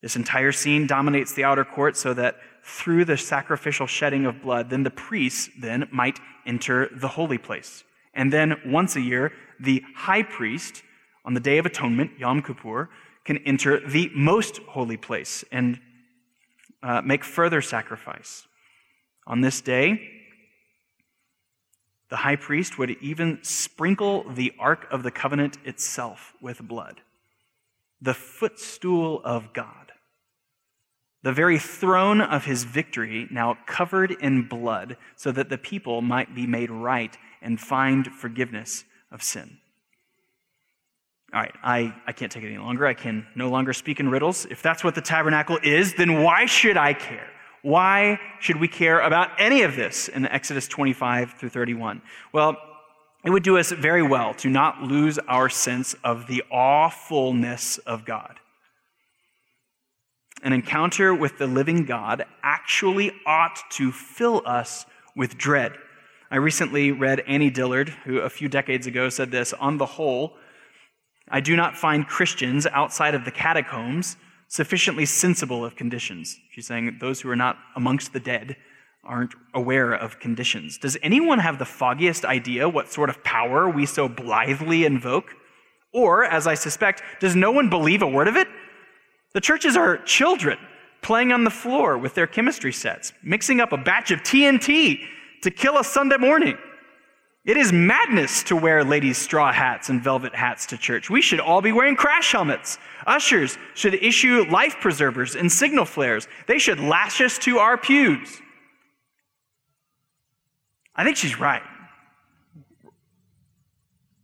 [0.00, 4.70] This entire scene dominates the outer court so that through the sacrificial shedding of blood,
[4.70, 7.84] then the priests then might enter the holy place.
[8.14, 10.82] And then once a year, the high priest
[11.26, 12.88] on the Day of Atonement, Yom Kippur,
[13.24, 15.80] can enter the most holy place and
[16.82, 18.46] uh, make further sacrifice.
[19.26, 20.10] On this day,
[22.10, 27.00] the high priest would even sprinkle the Ark of the Covenant itself with blood,
[28.00, 29.92] the footstool of God,
[31.22, 36.34] the very throne of his victory now covered in blood, so that the people might
[36.34, 39.58] be made right and find forgiveness of sin.
[41.34, 42.86] All right, I, I can't take it any longer.
[42.86, 44.46] I can no longer speak in riddles.
[44.50, 47.28] If that's what the tabernacle is, then why should I care?
[47.62, 52.02] Why should we care about any of this in Exodus 25 through 31?
[52.32, 52.56] Well,
[53.24, 58.04] it would do us very well to not lose our sense of the awfulness of
[58.04, 58.38] God.
[60.44, 65.72] An encounter with the living God actually ought to fill us with dread.
[66.30, 70.36] I recently read Annie Dillard, who a few decades ago said this On the whole,
[71.28, 74.16] I do not find Christians outside of the catacombs
[74.48, 76.38] sufficiently sensible of conditions.
[76.50, 78.56] She's saying those who are not amongst the dead
[79.02, 80.78] aren't aware of conditions.
[80.78, 85.34] Does anyone have the foggiest idea what sort of power we so blithely invoke?
[85.92, 88.48] Or, as I suspect, does no one believe a word of it?
[89.32, 90.58] The churches are children
[91.02, 95.00] playing on the floor with their chemistry sets, mixing up a batch of TNT
[95.42, 96.56] to kill a Sunday morning.
[97.44, 101.10] It is madness to wear ladies' straw hats and velvet hats to church.
[101.10, 102.78] We should all be wearing crash helmets.
[103.06, 106.26] Ushers should issue life preservers and signal flares.
[106.46, 108.40] They should lash us to our pews.
[110.96, 111.62] I think she's right.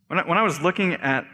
[0.07, 1.27] When I, when I was looking at,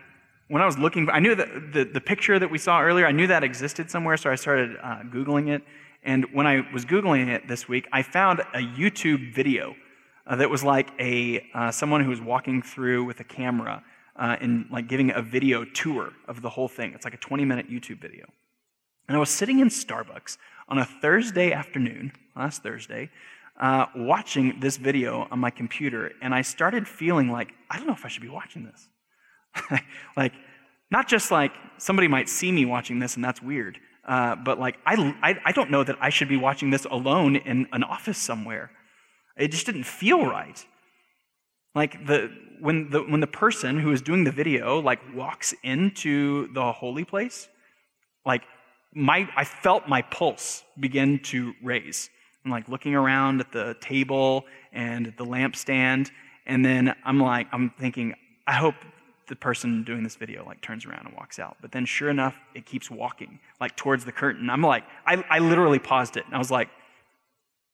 [0.49, 3.13] when I was looking, I knew that the, the picture that we saw earlier, I
[3.13, 5.63] knew that existed somewhere, so I started uh, Googling it.
[6.03, 9.77] And when I was Googling it this week, I found a YouTube video
[10.27, 13.83] uh, that was like a uh, someone who was walking through with a camera
[14.17, 16.93] uh, and like giving a video tour of the whole thing.
[16.95, 18.27] It's like a 20 minute YouTube video.
[19.09, 20.37] And I was sitting in Starbucks
[20.69, 23.11] on a Thursday afternoon, last Thursday,
[23.61, 27.95] uh, watching this video on my computer, and I started feeling like I don't know
[27.95, 29.81] if I should be watching this.
[30.17, 30.33] like,
[30.91, 34.77] not just like somebody might see me watching this and that's weird, uh, but like
[34.85, 38.19] I, I, I don't know that I should be watching this alone in an office
[38.19, 38.71] somewhere.
[39.37, 40.65] It just didn't feel right.
[41.75, 46.53] Like the when the when the person who is doing the video like walks into
[46.55, 47.49] the holy place,
[48.25, 48.45] like
[48.95, 52.09] my I felt my pulse begin to raise.
[52.45, 56.11] I'm like looking around at the table and the lampstand,
[56.47, 58.15] And then I'm like, I'm thinking,
[58.47, 58.77] I hope
[59.27, 61.57] the person doing this video like turns around and walks out.
[61.61, 64.49] But then sure enough, it keeps walking like towards the curtain.
[64.49, 66.69] I'm like, I, I literally paused it and I was like,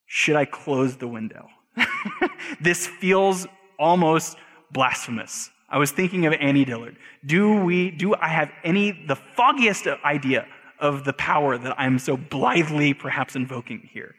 [0.05, 1.47] should I close the window?
[2.61, 3.47] this feels
[3.79, 4.37] almost
[4.71, 5.49] blasphemous.
[5.69, 6.97] I was thinking of Annie Dillard.
[7.25, 10.45] Do we, do I have any, the foggiest idea
[10.79, 14.15] of the power that I'm so blithely perhaps invoking here?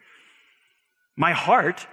[1.16, 1.86] My heart,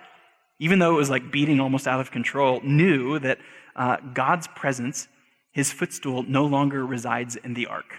[0.60, 3.38] even though it was like beating almost out of control, knew that
[3.76, 5.08] uh, God's presence,
[5.52, 7.94] his footstool, no longer resides in the ark.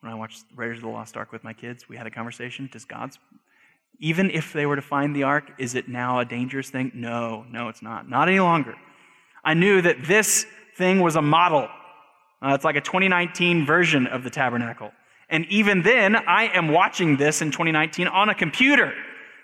[0.00, 2.68] When I watched Raiders of the Lost Ark with my kids, we had a conversation.
[2.72, 3.18] Does God's,
[4.00, 6.90] even if they were to find the ark, is it now a dangerous thing?
[6.94, 8.08] No, no, it's not.
[8.08, 8.74] Not any longer.
[9.44, 11.68] I knew that this thing was a model.
[12.42, 14.90] Uh, it's like a 2019 version of the tabernacle.
[15.28, 18.92] And even then, I am watching this in 2019 on a computer.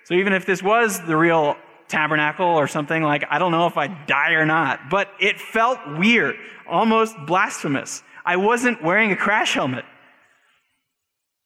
[0.05, 1.57] So even if this was the real
[1.89, 5.79] tabernacle or something, like, I don't know if I'd die or not, but it felt
[5.99, 6.37] weird,
[6.69, 8.03] almost blasphemous.
[8.25, 9.85] I wasn't wearing a crash helmet.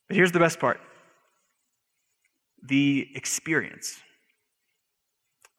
[0.08, 0.80] But here's the best part
[2.62, 4.00] the experience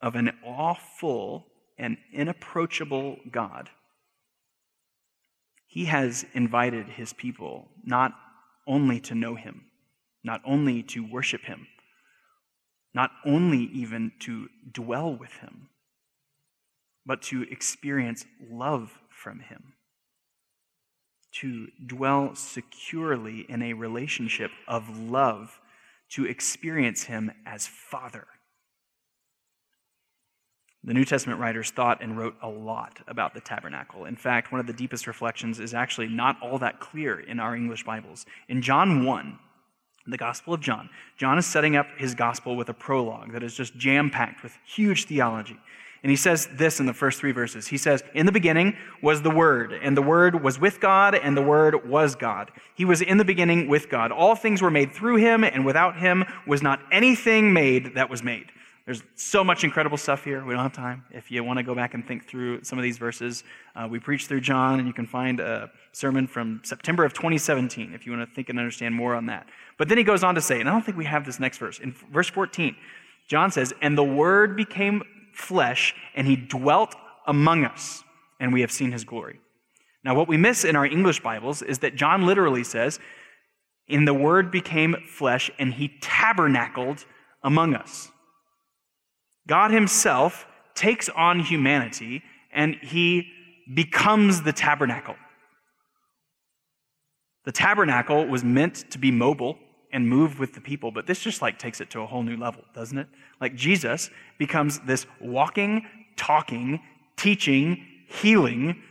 [0.00, 1.46] of an awful
[1.78, 3.70] and inapproachable God,
[5.66, 8.12] he has invited his people not
[8.66, 9.62] only to know him,
[10.22, 11.66] not only to worship him,
[12.94, 15.68] not only even to dwell with him,
[17.06, 19.74] but to experience love from him,
[21.32, 25.58] to dwell securely in a relationship of love,
[26.12, 28.26] to experience him as Father.
[30.84, 34.04] The New Testament writers thought and wrote a lot about the tabernacle.
[34.04, 37.54] In fact, one of the deepest reflections is actually not all that clear in our
[37.54, 38.26] English Bibles.
[38.48, 39.38] In John 1,
[40.08, 43.54] the Gospel of John, John is setting up his gospel with a prologue that is
[43.54, 45.56] just jam packed with huge theology.
[46.02, 47.68] And he says this in the first three verses.
[47.68, 51.36] He says, In the beginning was the Word, and the Word was with God, and
[51.36, 52.50] the Word was God.
[52.74, 54.10] He was in the beginning with God.
[54.10, 58.22] All things were made through him, and without him was not anything made that was
[58.22, 58.46] made.
[58.84, 60.44] There's so much incredible stuff here.
[60.44, 61.04] We don't have time.
[61.12, 63.44] If you want to go back and think through some of these verses,
[63.76, 67.94] uh, we preached through John, and you can find a sermon from September of 2017
[67.94, 69.46] if you want to think and understand more on that.
[69.78, 71.58] But then he goes on to say, and I don't think we have this next
[71.58, 71.78] verse.
[71.78, 72.74] In verse 14,
[73.28, 76.94] John says, And the Word became flesh, and he dwelt
[77.26, 78.02] among us,
[78.40, 79.40] and we have seen his glory.
[80.04, 82.98] Now, what we miss in our English Bibles is that John literally says,
[83.86, 87.04] In the Word became flesh, and he tabernacled
[87.42, 88.10] among us.
[89.46, 93.28] God Himself takes on humanity and He
[93.74, 95.16] becomes the tabernacle.
[97.44, 99.58] The tabernacle was meant to be mobile
[99.92, 102.36] and move with the people, but this just like takes it to a whole new
[102.36, 103.08] level, doesn't it?
[103.40, 106.80] Like Jesus becomes this walking, talking,
[107.16, 108.82] teaching, healing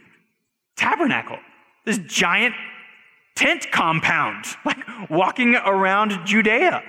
[0.82, 1.38] tabernacle.
[1.86, 2.56] This giant
[3.36, 4.78] tent compound, like
[5.10, 6.84] walking around Judea.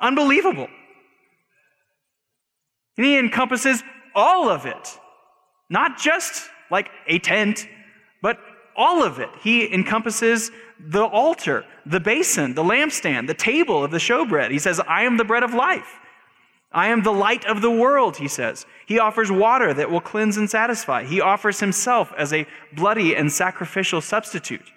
[0.00, 0.68] Unbelievable.
[2.96, 3.82] And he encompasses
[4.14, 4.98] all of it,
[5.70, 7.68] not just like a tent,
[8.78, 9.28] all of it.
[9.42, 14.50] He encompasses the altar, the basin, the lampstand, the table of the showbread.
[14.50, 15.98] He says, I am the bread of life.
[16.70, 18.66] I am the light of the world, he says.
[18.86, 21.04] He offers water that will cleanse and satisfy.
[21.04, 24.70] He offers himself as a bloody and sacrificial substitute.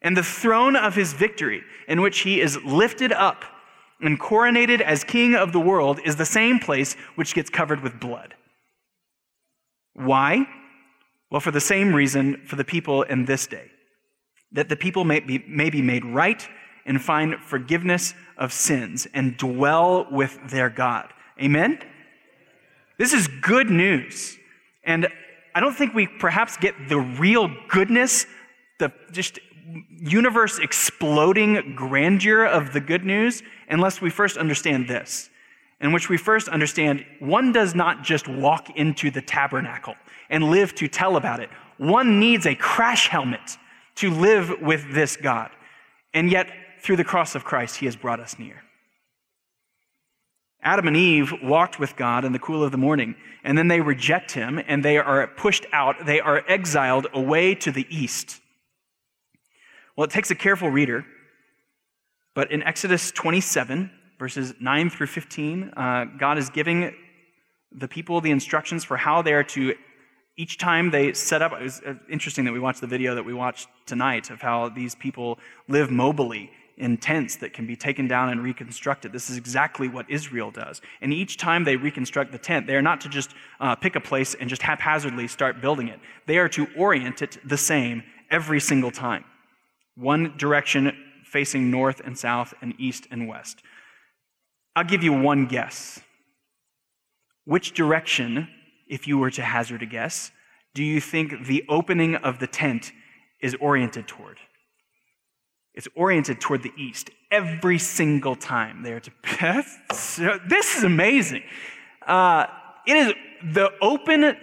[0.00, 3.44] And the throne of his victory, in which he is lifted up
[4.00, 7.98] and coronated as king of the world is the same place which gets covered with
[7.98, 8.34] blood.
[9.94, 10.46] Why?
[11.34, 13.68] Well, for the same reason for the people in this day
[14.52, 16.46] that the people may be, may be made right
[16.86, 21.12] and find forgiveness of sins and dwell with their God.
[21.42, 21.80] Amen?
[23.00, 24.38] This is good news.
[24.84, 25.08] And
[25.56, 28.26] I don't think we perhaps get the real goodness,
[28.78, 29.40] the just
[29.88, 35.30] universe exploding grandeur of the good news unless we first understand this,
[35.80, 39.96] in which we first understand one does not just walk into the tabernacle
[40.30, 41.50] and live to tell about it.
[41.76, 43.58] One needs a crash helmet
[43.96, 45.50] to live with this God.
[46.12, 46.48] And yet,
[46.80, 48.62] through the cross of Christ, he has brought us near.
[50.62, 53.82] Adam and Eve walked with God in the cool of the morning, and then they
[53.82, 56.06] reject him and they are pushed out.
[56.06, 58.40] They are exiled away to the east.
[59.94, 61.04] Well, it takes a careful reader,
[62.34, 66.94] but in Exodus 27, verses 9 through 15, uh, God is giving
[67.70, 69.74] the people the instructions for how they are to,
[70.36, 71.52] each time they set up.
[71.52, 74.68] It was uh, interesting that we watched the video that we watched tonight of how
[74.68, 79.12] these people live mobily in tents that can be taken down and reconstructed.
[79.12, 80.80] This is exactly what Israel does.
[81.00, 83.30] And each time they reconstruct the tent, they are not to just
[83.60, 86.00] uh, pick a place and just haphazardly start building it.
[86.26, 89.24] They are to orient it the same every single time.
[89.94, 93.62] One direction facing north and south and east and west.
[94.74, 96.00] I'll give you one guess.
[97.44, 98.48] Which direction,
[98.88, 100.30] if you were to hazard a guess,
[100.74, 102.92] do you think the opening of the tent
[103.40, 104.38] is oriented toward?
[105.74, 108.86] It's oriented toward the east every single time.
[108.86, 109.10] Are to
[110.48, 111.42] this is amazing.
[112.06, 112.46] Uh,
[112.86, 113.12] it is
[113.52, 114.36] the open,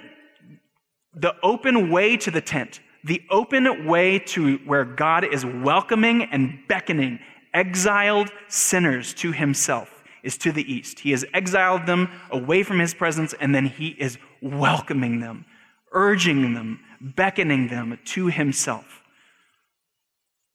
[1.14, 6.60] the open way to the tent, the open way to where God is welcoming and
[6.68, 7.20] beckoning
[7.54, 11.00] exiled sinners to Himself is to the east.
[11.00, 15.46] He has exiled them away from His presence, and then He is welcoming them,
[15.92, 19.02] urging them, beckoning them to Himself.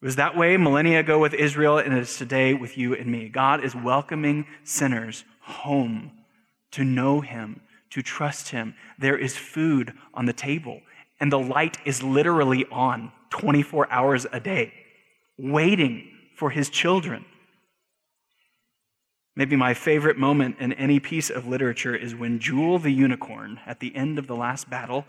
[0.02, 3.10] It was that way millennia ago with Israel, and it is today with you and
[3.10, 3.28] me.
[3.28, 6.12] God is welcoming sinners home
[6.72, 7.60] to know Him,
[7.90, 8.74] to trust Him.
[8.98, 10.80] There is food on the table,
[11.18, 14.72] and the light is literally on 24 hours a day,
[15.38, 17.24] waiting for His children.
[19.36, 23.80] Maybe my favorite moment in any piece of literature is when Jewel the unicorn, at
[23.80, 25.04] the end of the last battle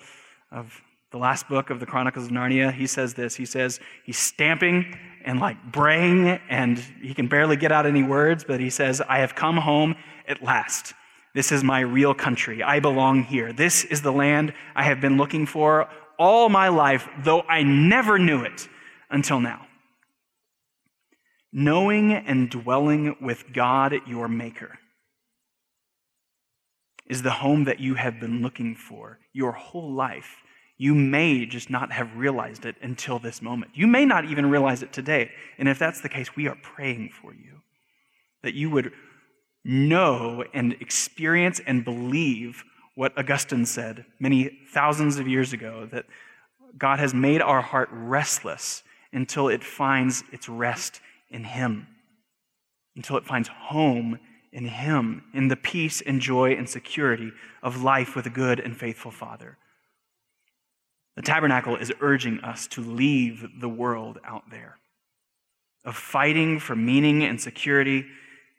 [0.51, 3.35] of the last book of the Chronicles of Narnia, he says this.
[3.35, 8.43] He says he's stamping and like braying, and he can barely get out any words,
[8.43, 9.95] but he says, I have come home
[10.27, 10.93] at last.
[11.33, 12.63] This is my real country.
[12.63, 13.53] I belong here.
[13.53, 15.87] This is the land I have been looking for
[16.19, 18.67] all my life, though I never knew it
[19.09, 19.66] until now.
[21.57, 24.77] Knowing and dwelling with God, your Maker,
[27.07, 30.43] is the home that you have been looking for your whole life
[30.77, 33.71] you may just not have realized it until this moment.
[33.73, 35.31] You may not even realize it today.
[35.57, 37.61] And if that's the case, we are praying for you
[38.43, 38.91] that you would
[39.63, 46.05] know and experience and believe what Augustine said many thousands of years ago that
[46.77, 51.87] God has made our heart restless until it finds its rest in Him,
[52.95, 54.19] until it finds home
[54.51, 58.75] in Him, in the peace and joy and security of life with a good and
[58.75, 59.57] faithful Father.
[61.15, 64.77] The tabernacle is urging us to leave the world out there,
[65.83, 68.05] of fighting for meaning and security,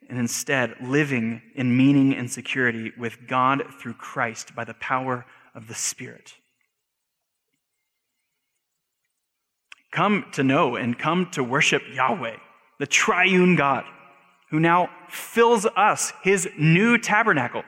[0.09, 5.67] and instead living in meaning and security with God through Christ by the power of
[5.67, 6.33] the Spirit.
[9.91, 12.37] Come to know and come to worship Yahweh,
[12.79, 13.85] the triune God,
[14.49, 17.63] who now fills us, his new tabernacle,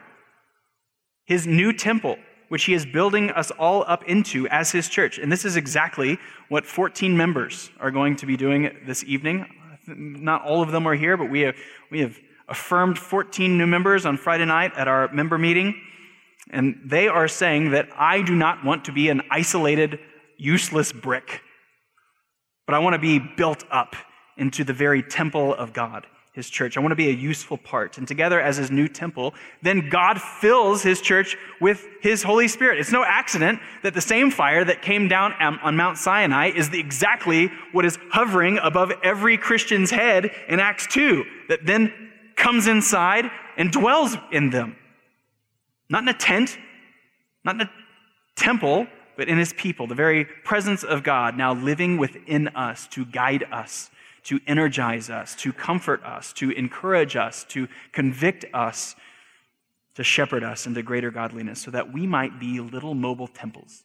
[1.24, 2.16] his new temple
[2.52, 5.16] which he is building us all up into as his church.
[5.16, 6.18] And this is exactly
[6.50, 9.46] what 14 members are going to be doing this evening.
[9.86, 11.56] Not all of them are here, but we have,
[11.90, 15.80] we have affirmed 14 new members on Friday night at our member meeting.
[16.50, 19.98] And they are saying that I do not want to be an isolated,
[20.36, 21.40] useless brick,
[22.66, 23.96] but I want to be built up
[24.36, 26.76] into the very temple of God his church.
[26.76, 27.98] I want to be a useful part.
[27.98, 32.80] And together as his new temple, then God fills his church with his Holy Spirit.
[32.80, 37.50] It's no accident that the same fire that came down on Mount Sinai is exactly
[37.72, 41.92] what is hovering above every Christian's head in Acts 2, that then
[42.34, 44.76] comes inside and dwells in them.
[45.90, 46.56] Not in a tent,
[47.44, 47.70] not in a
[48.36, 48.86] temple,
[49.18, 53.44] but in his people, the very presence of God now living within us to guide
[53.52, 53.90] us
[54.24, 58.94] to energize us, to comfort us, to encourage us, to convict us,
[59.94, 63.84] to shepherd us into greater godliness, so that we might be little mobile temples,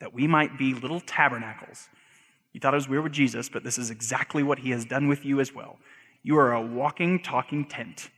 [0.00, 1.88] that we might be little tabernacles.
[2.52, 5.08] You thought it was weird with Jesus, but this is exactly what he has done
[5.08, 5.78] with you as well.
[6.22, 8.10] You are a walking, talking tent,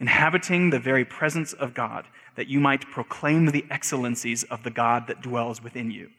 [0.00, 2.06] inhabiting the very presence of God,
[2.36, 6.10] that you might proclaim the excellencies of the God that dwells within you.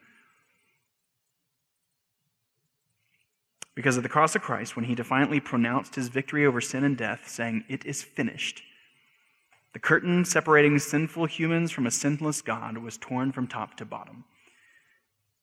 [3.79, 6.97] Because of the cross of Christ, when he defiantly pronounced his victory over sin and
[6.97, 8.61] death, saying, It is finished,
[9.71, 14.25] the curtain separating sinful humans from a sinless God was torn from top to bottom.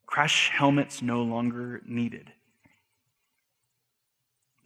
[0.05, 2.31] Crash helmets no longer needed.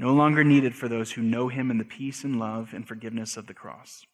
[0.00, 3.36] No longer needed for those who know him in the peace and love and forgiveness
[3.36, 4.04] of the cross.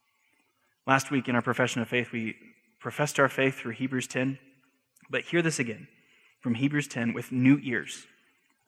[0.87, 2.37] Last week in our profession of faith, we
[2.79, 4.39] professed our faith through Hebrews 10.
[5.09, 5.89] But hear this again
[6.43, 8.07] from Hebrews 10 with new ears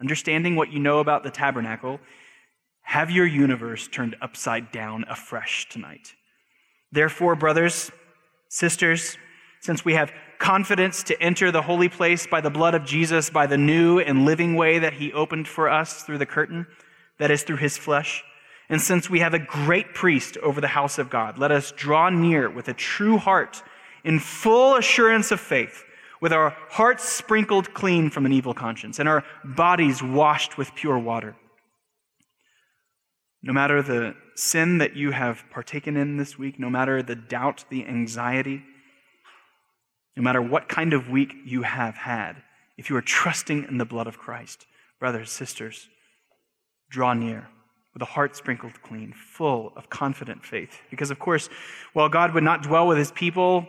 [0.00, 2.00] understanding what you know about the tabernacle,
[2.82, 6.14] have your universe turned upside down afresh tonight.
[6.90, 7.90] Therefore, brothers,
[8.48, 9.18] sisters,
[9.60, 13.46] since we have confidence to enter the holy place by the blood of Jesus, by
[13.46, 16.66] the new and living way that he opened for us through the curtain,
[17.18, 18.22] that is, through his flesh.
[18.68, 22.08] And since we have a great priest over the house of God, let us draw
[22.10, 23.62] near with a true heart
[24.04, 25.84] in full assurance of faith,
[26.20, 30.98] with our hearts sprinkled clean from an evil conscience and our bodies washed with pure
[30.98, 31.36] water.
[33.42, 37.64] No matter the sin that you have partaken in this week, no matter the doubt,
[37.70, 38.62] the anxiety,
[40.16, 42.42] no matter what kind of week you have had,
[42.76, 44.66] if you are trusting in the blood of Christ,
[44.98, 45.88] brothers, sisters,
[46.90, 47.48] draw near
[47.94, 50.80] with a heart sprinkled clean, full of confident faith.
[50.90, 51.48] Because, of course,
[51.92, 53.66] while God would not dwell with his people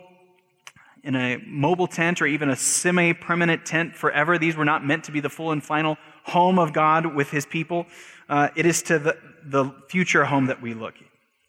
[1.02, 5.04] in a mobile tent or even a semi permanent tent forever, these were not meant
[5.04, 7.86] to be the full and final home of God with his people.
[8.28, 10.94] Uh, it is to the, the future home that we look,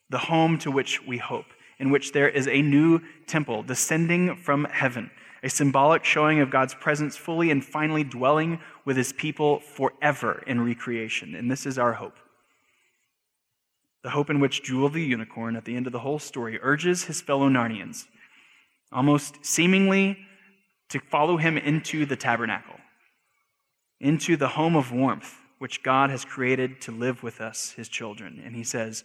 [0.10, 1.46] the home to which we hope,
[1.80, 5.12] in which there is a new temple descending from heaven,
[5.44, 10.62] a symbolic showing of God's presence fully and finally dwelling with his people forever in
[10.62, 11.36] recreation.
[11.36, 12.18] And this is our hope.
[14.04, 17.04] The hope in which Jewel the unicorn, at the end of the whole story, urges
[17.04, 18.08] his fellow Narnians,
[18.92, 20.18] almost seemingly
[20.90, 22.76] to follow him into the tabernacle,
[24.00, 28.42] into the home of warmth which God has created to live with us, his children.
[28.44, 29.04] And he says,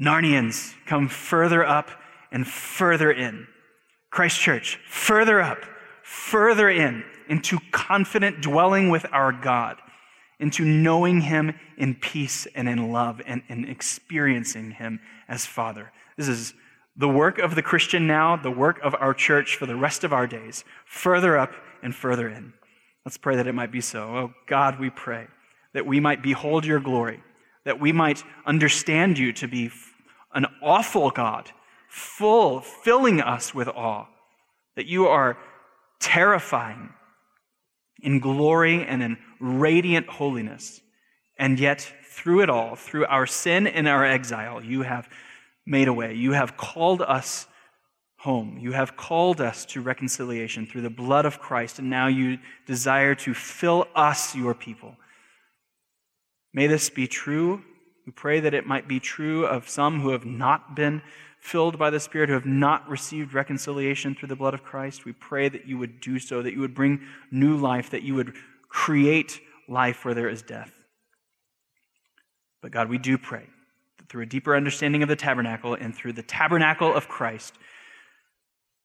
[0.00, 1.90] Narnians, come further up
[2.30, 3.46] and further in.
[4.10, 5.58] Christ Church, further up,
[6.02, 9.76] further in, into confident dwelling with our God,
[10.40, 14.98] into knowing him in peace and in love and, and experiencing him
[15.28, 15.92] as Father.
[16.16, 16.54] This is
[16.96, 20.12] the work of the Christian now, the work of our church for the rest of
[20.12, 22.52] our days, further up and further in.
[23.04, 24.02] Let's pray that it might be so.
[24.02, 25.26] Oh God, we pray
[25.74, 27.22] that we might behold your glory,
[27.64, 29.70] that we might understand you to be
[30.34, 31.50] an awful God,
[31.88, 34.06] full, filling us with awe,
[34.76, 35.38] that you are
[36.00, 36.90] terrifying
[38.02, 40.80] in glory and in radiant holiness.
[41.38, 45.08] And yet, through it all, through our sin and our exile, you have
[45.66, 46.14] made a way.
[46.14, 47.46] You have called us
[48.18, 48.58] home.
[48.58, 53.14] You have called us to reconciliation through the blood of Christ, and now you desire
[53.16, 54.96] to fill us, your people,
[56.52, 57.62] May this be true.
[58.06, 61.02] We pray that it might be true of some who have not been
[61.38, 65.04] filled by the Spirit, who have not received reconciliation through the blood of Christ.
[65.04, 67.00] We pray that you would do so, that you would bring
[67.30, 68.34] new life, that you would
[68.68, 70.72] create life where there is death.
[72.60, 73.46] But God, we do pray
[74.12, 77.54] through a deeper understanding of the tabernacle and through the tabernacle of Christ,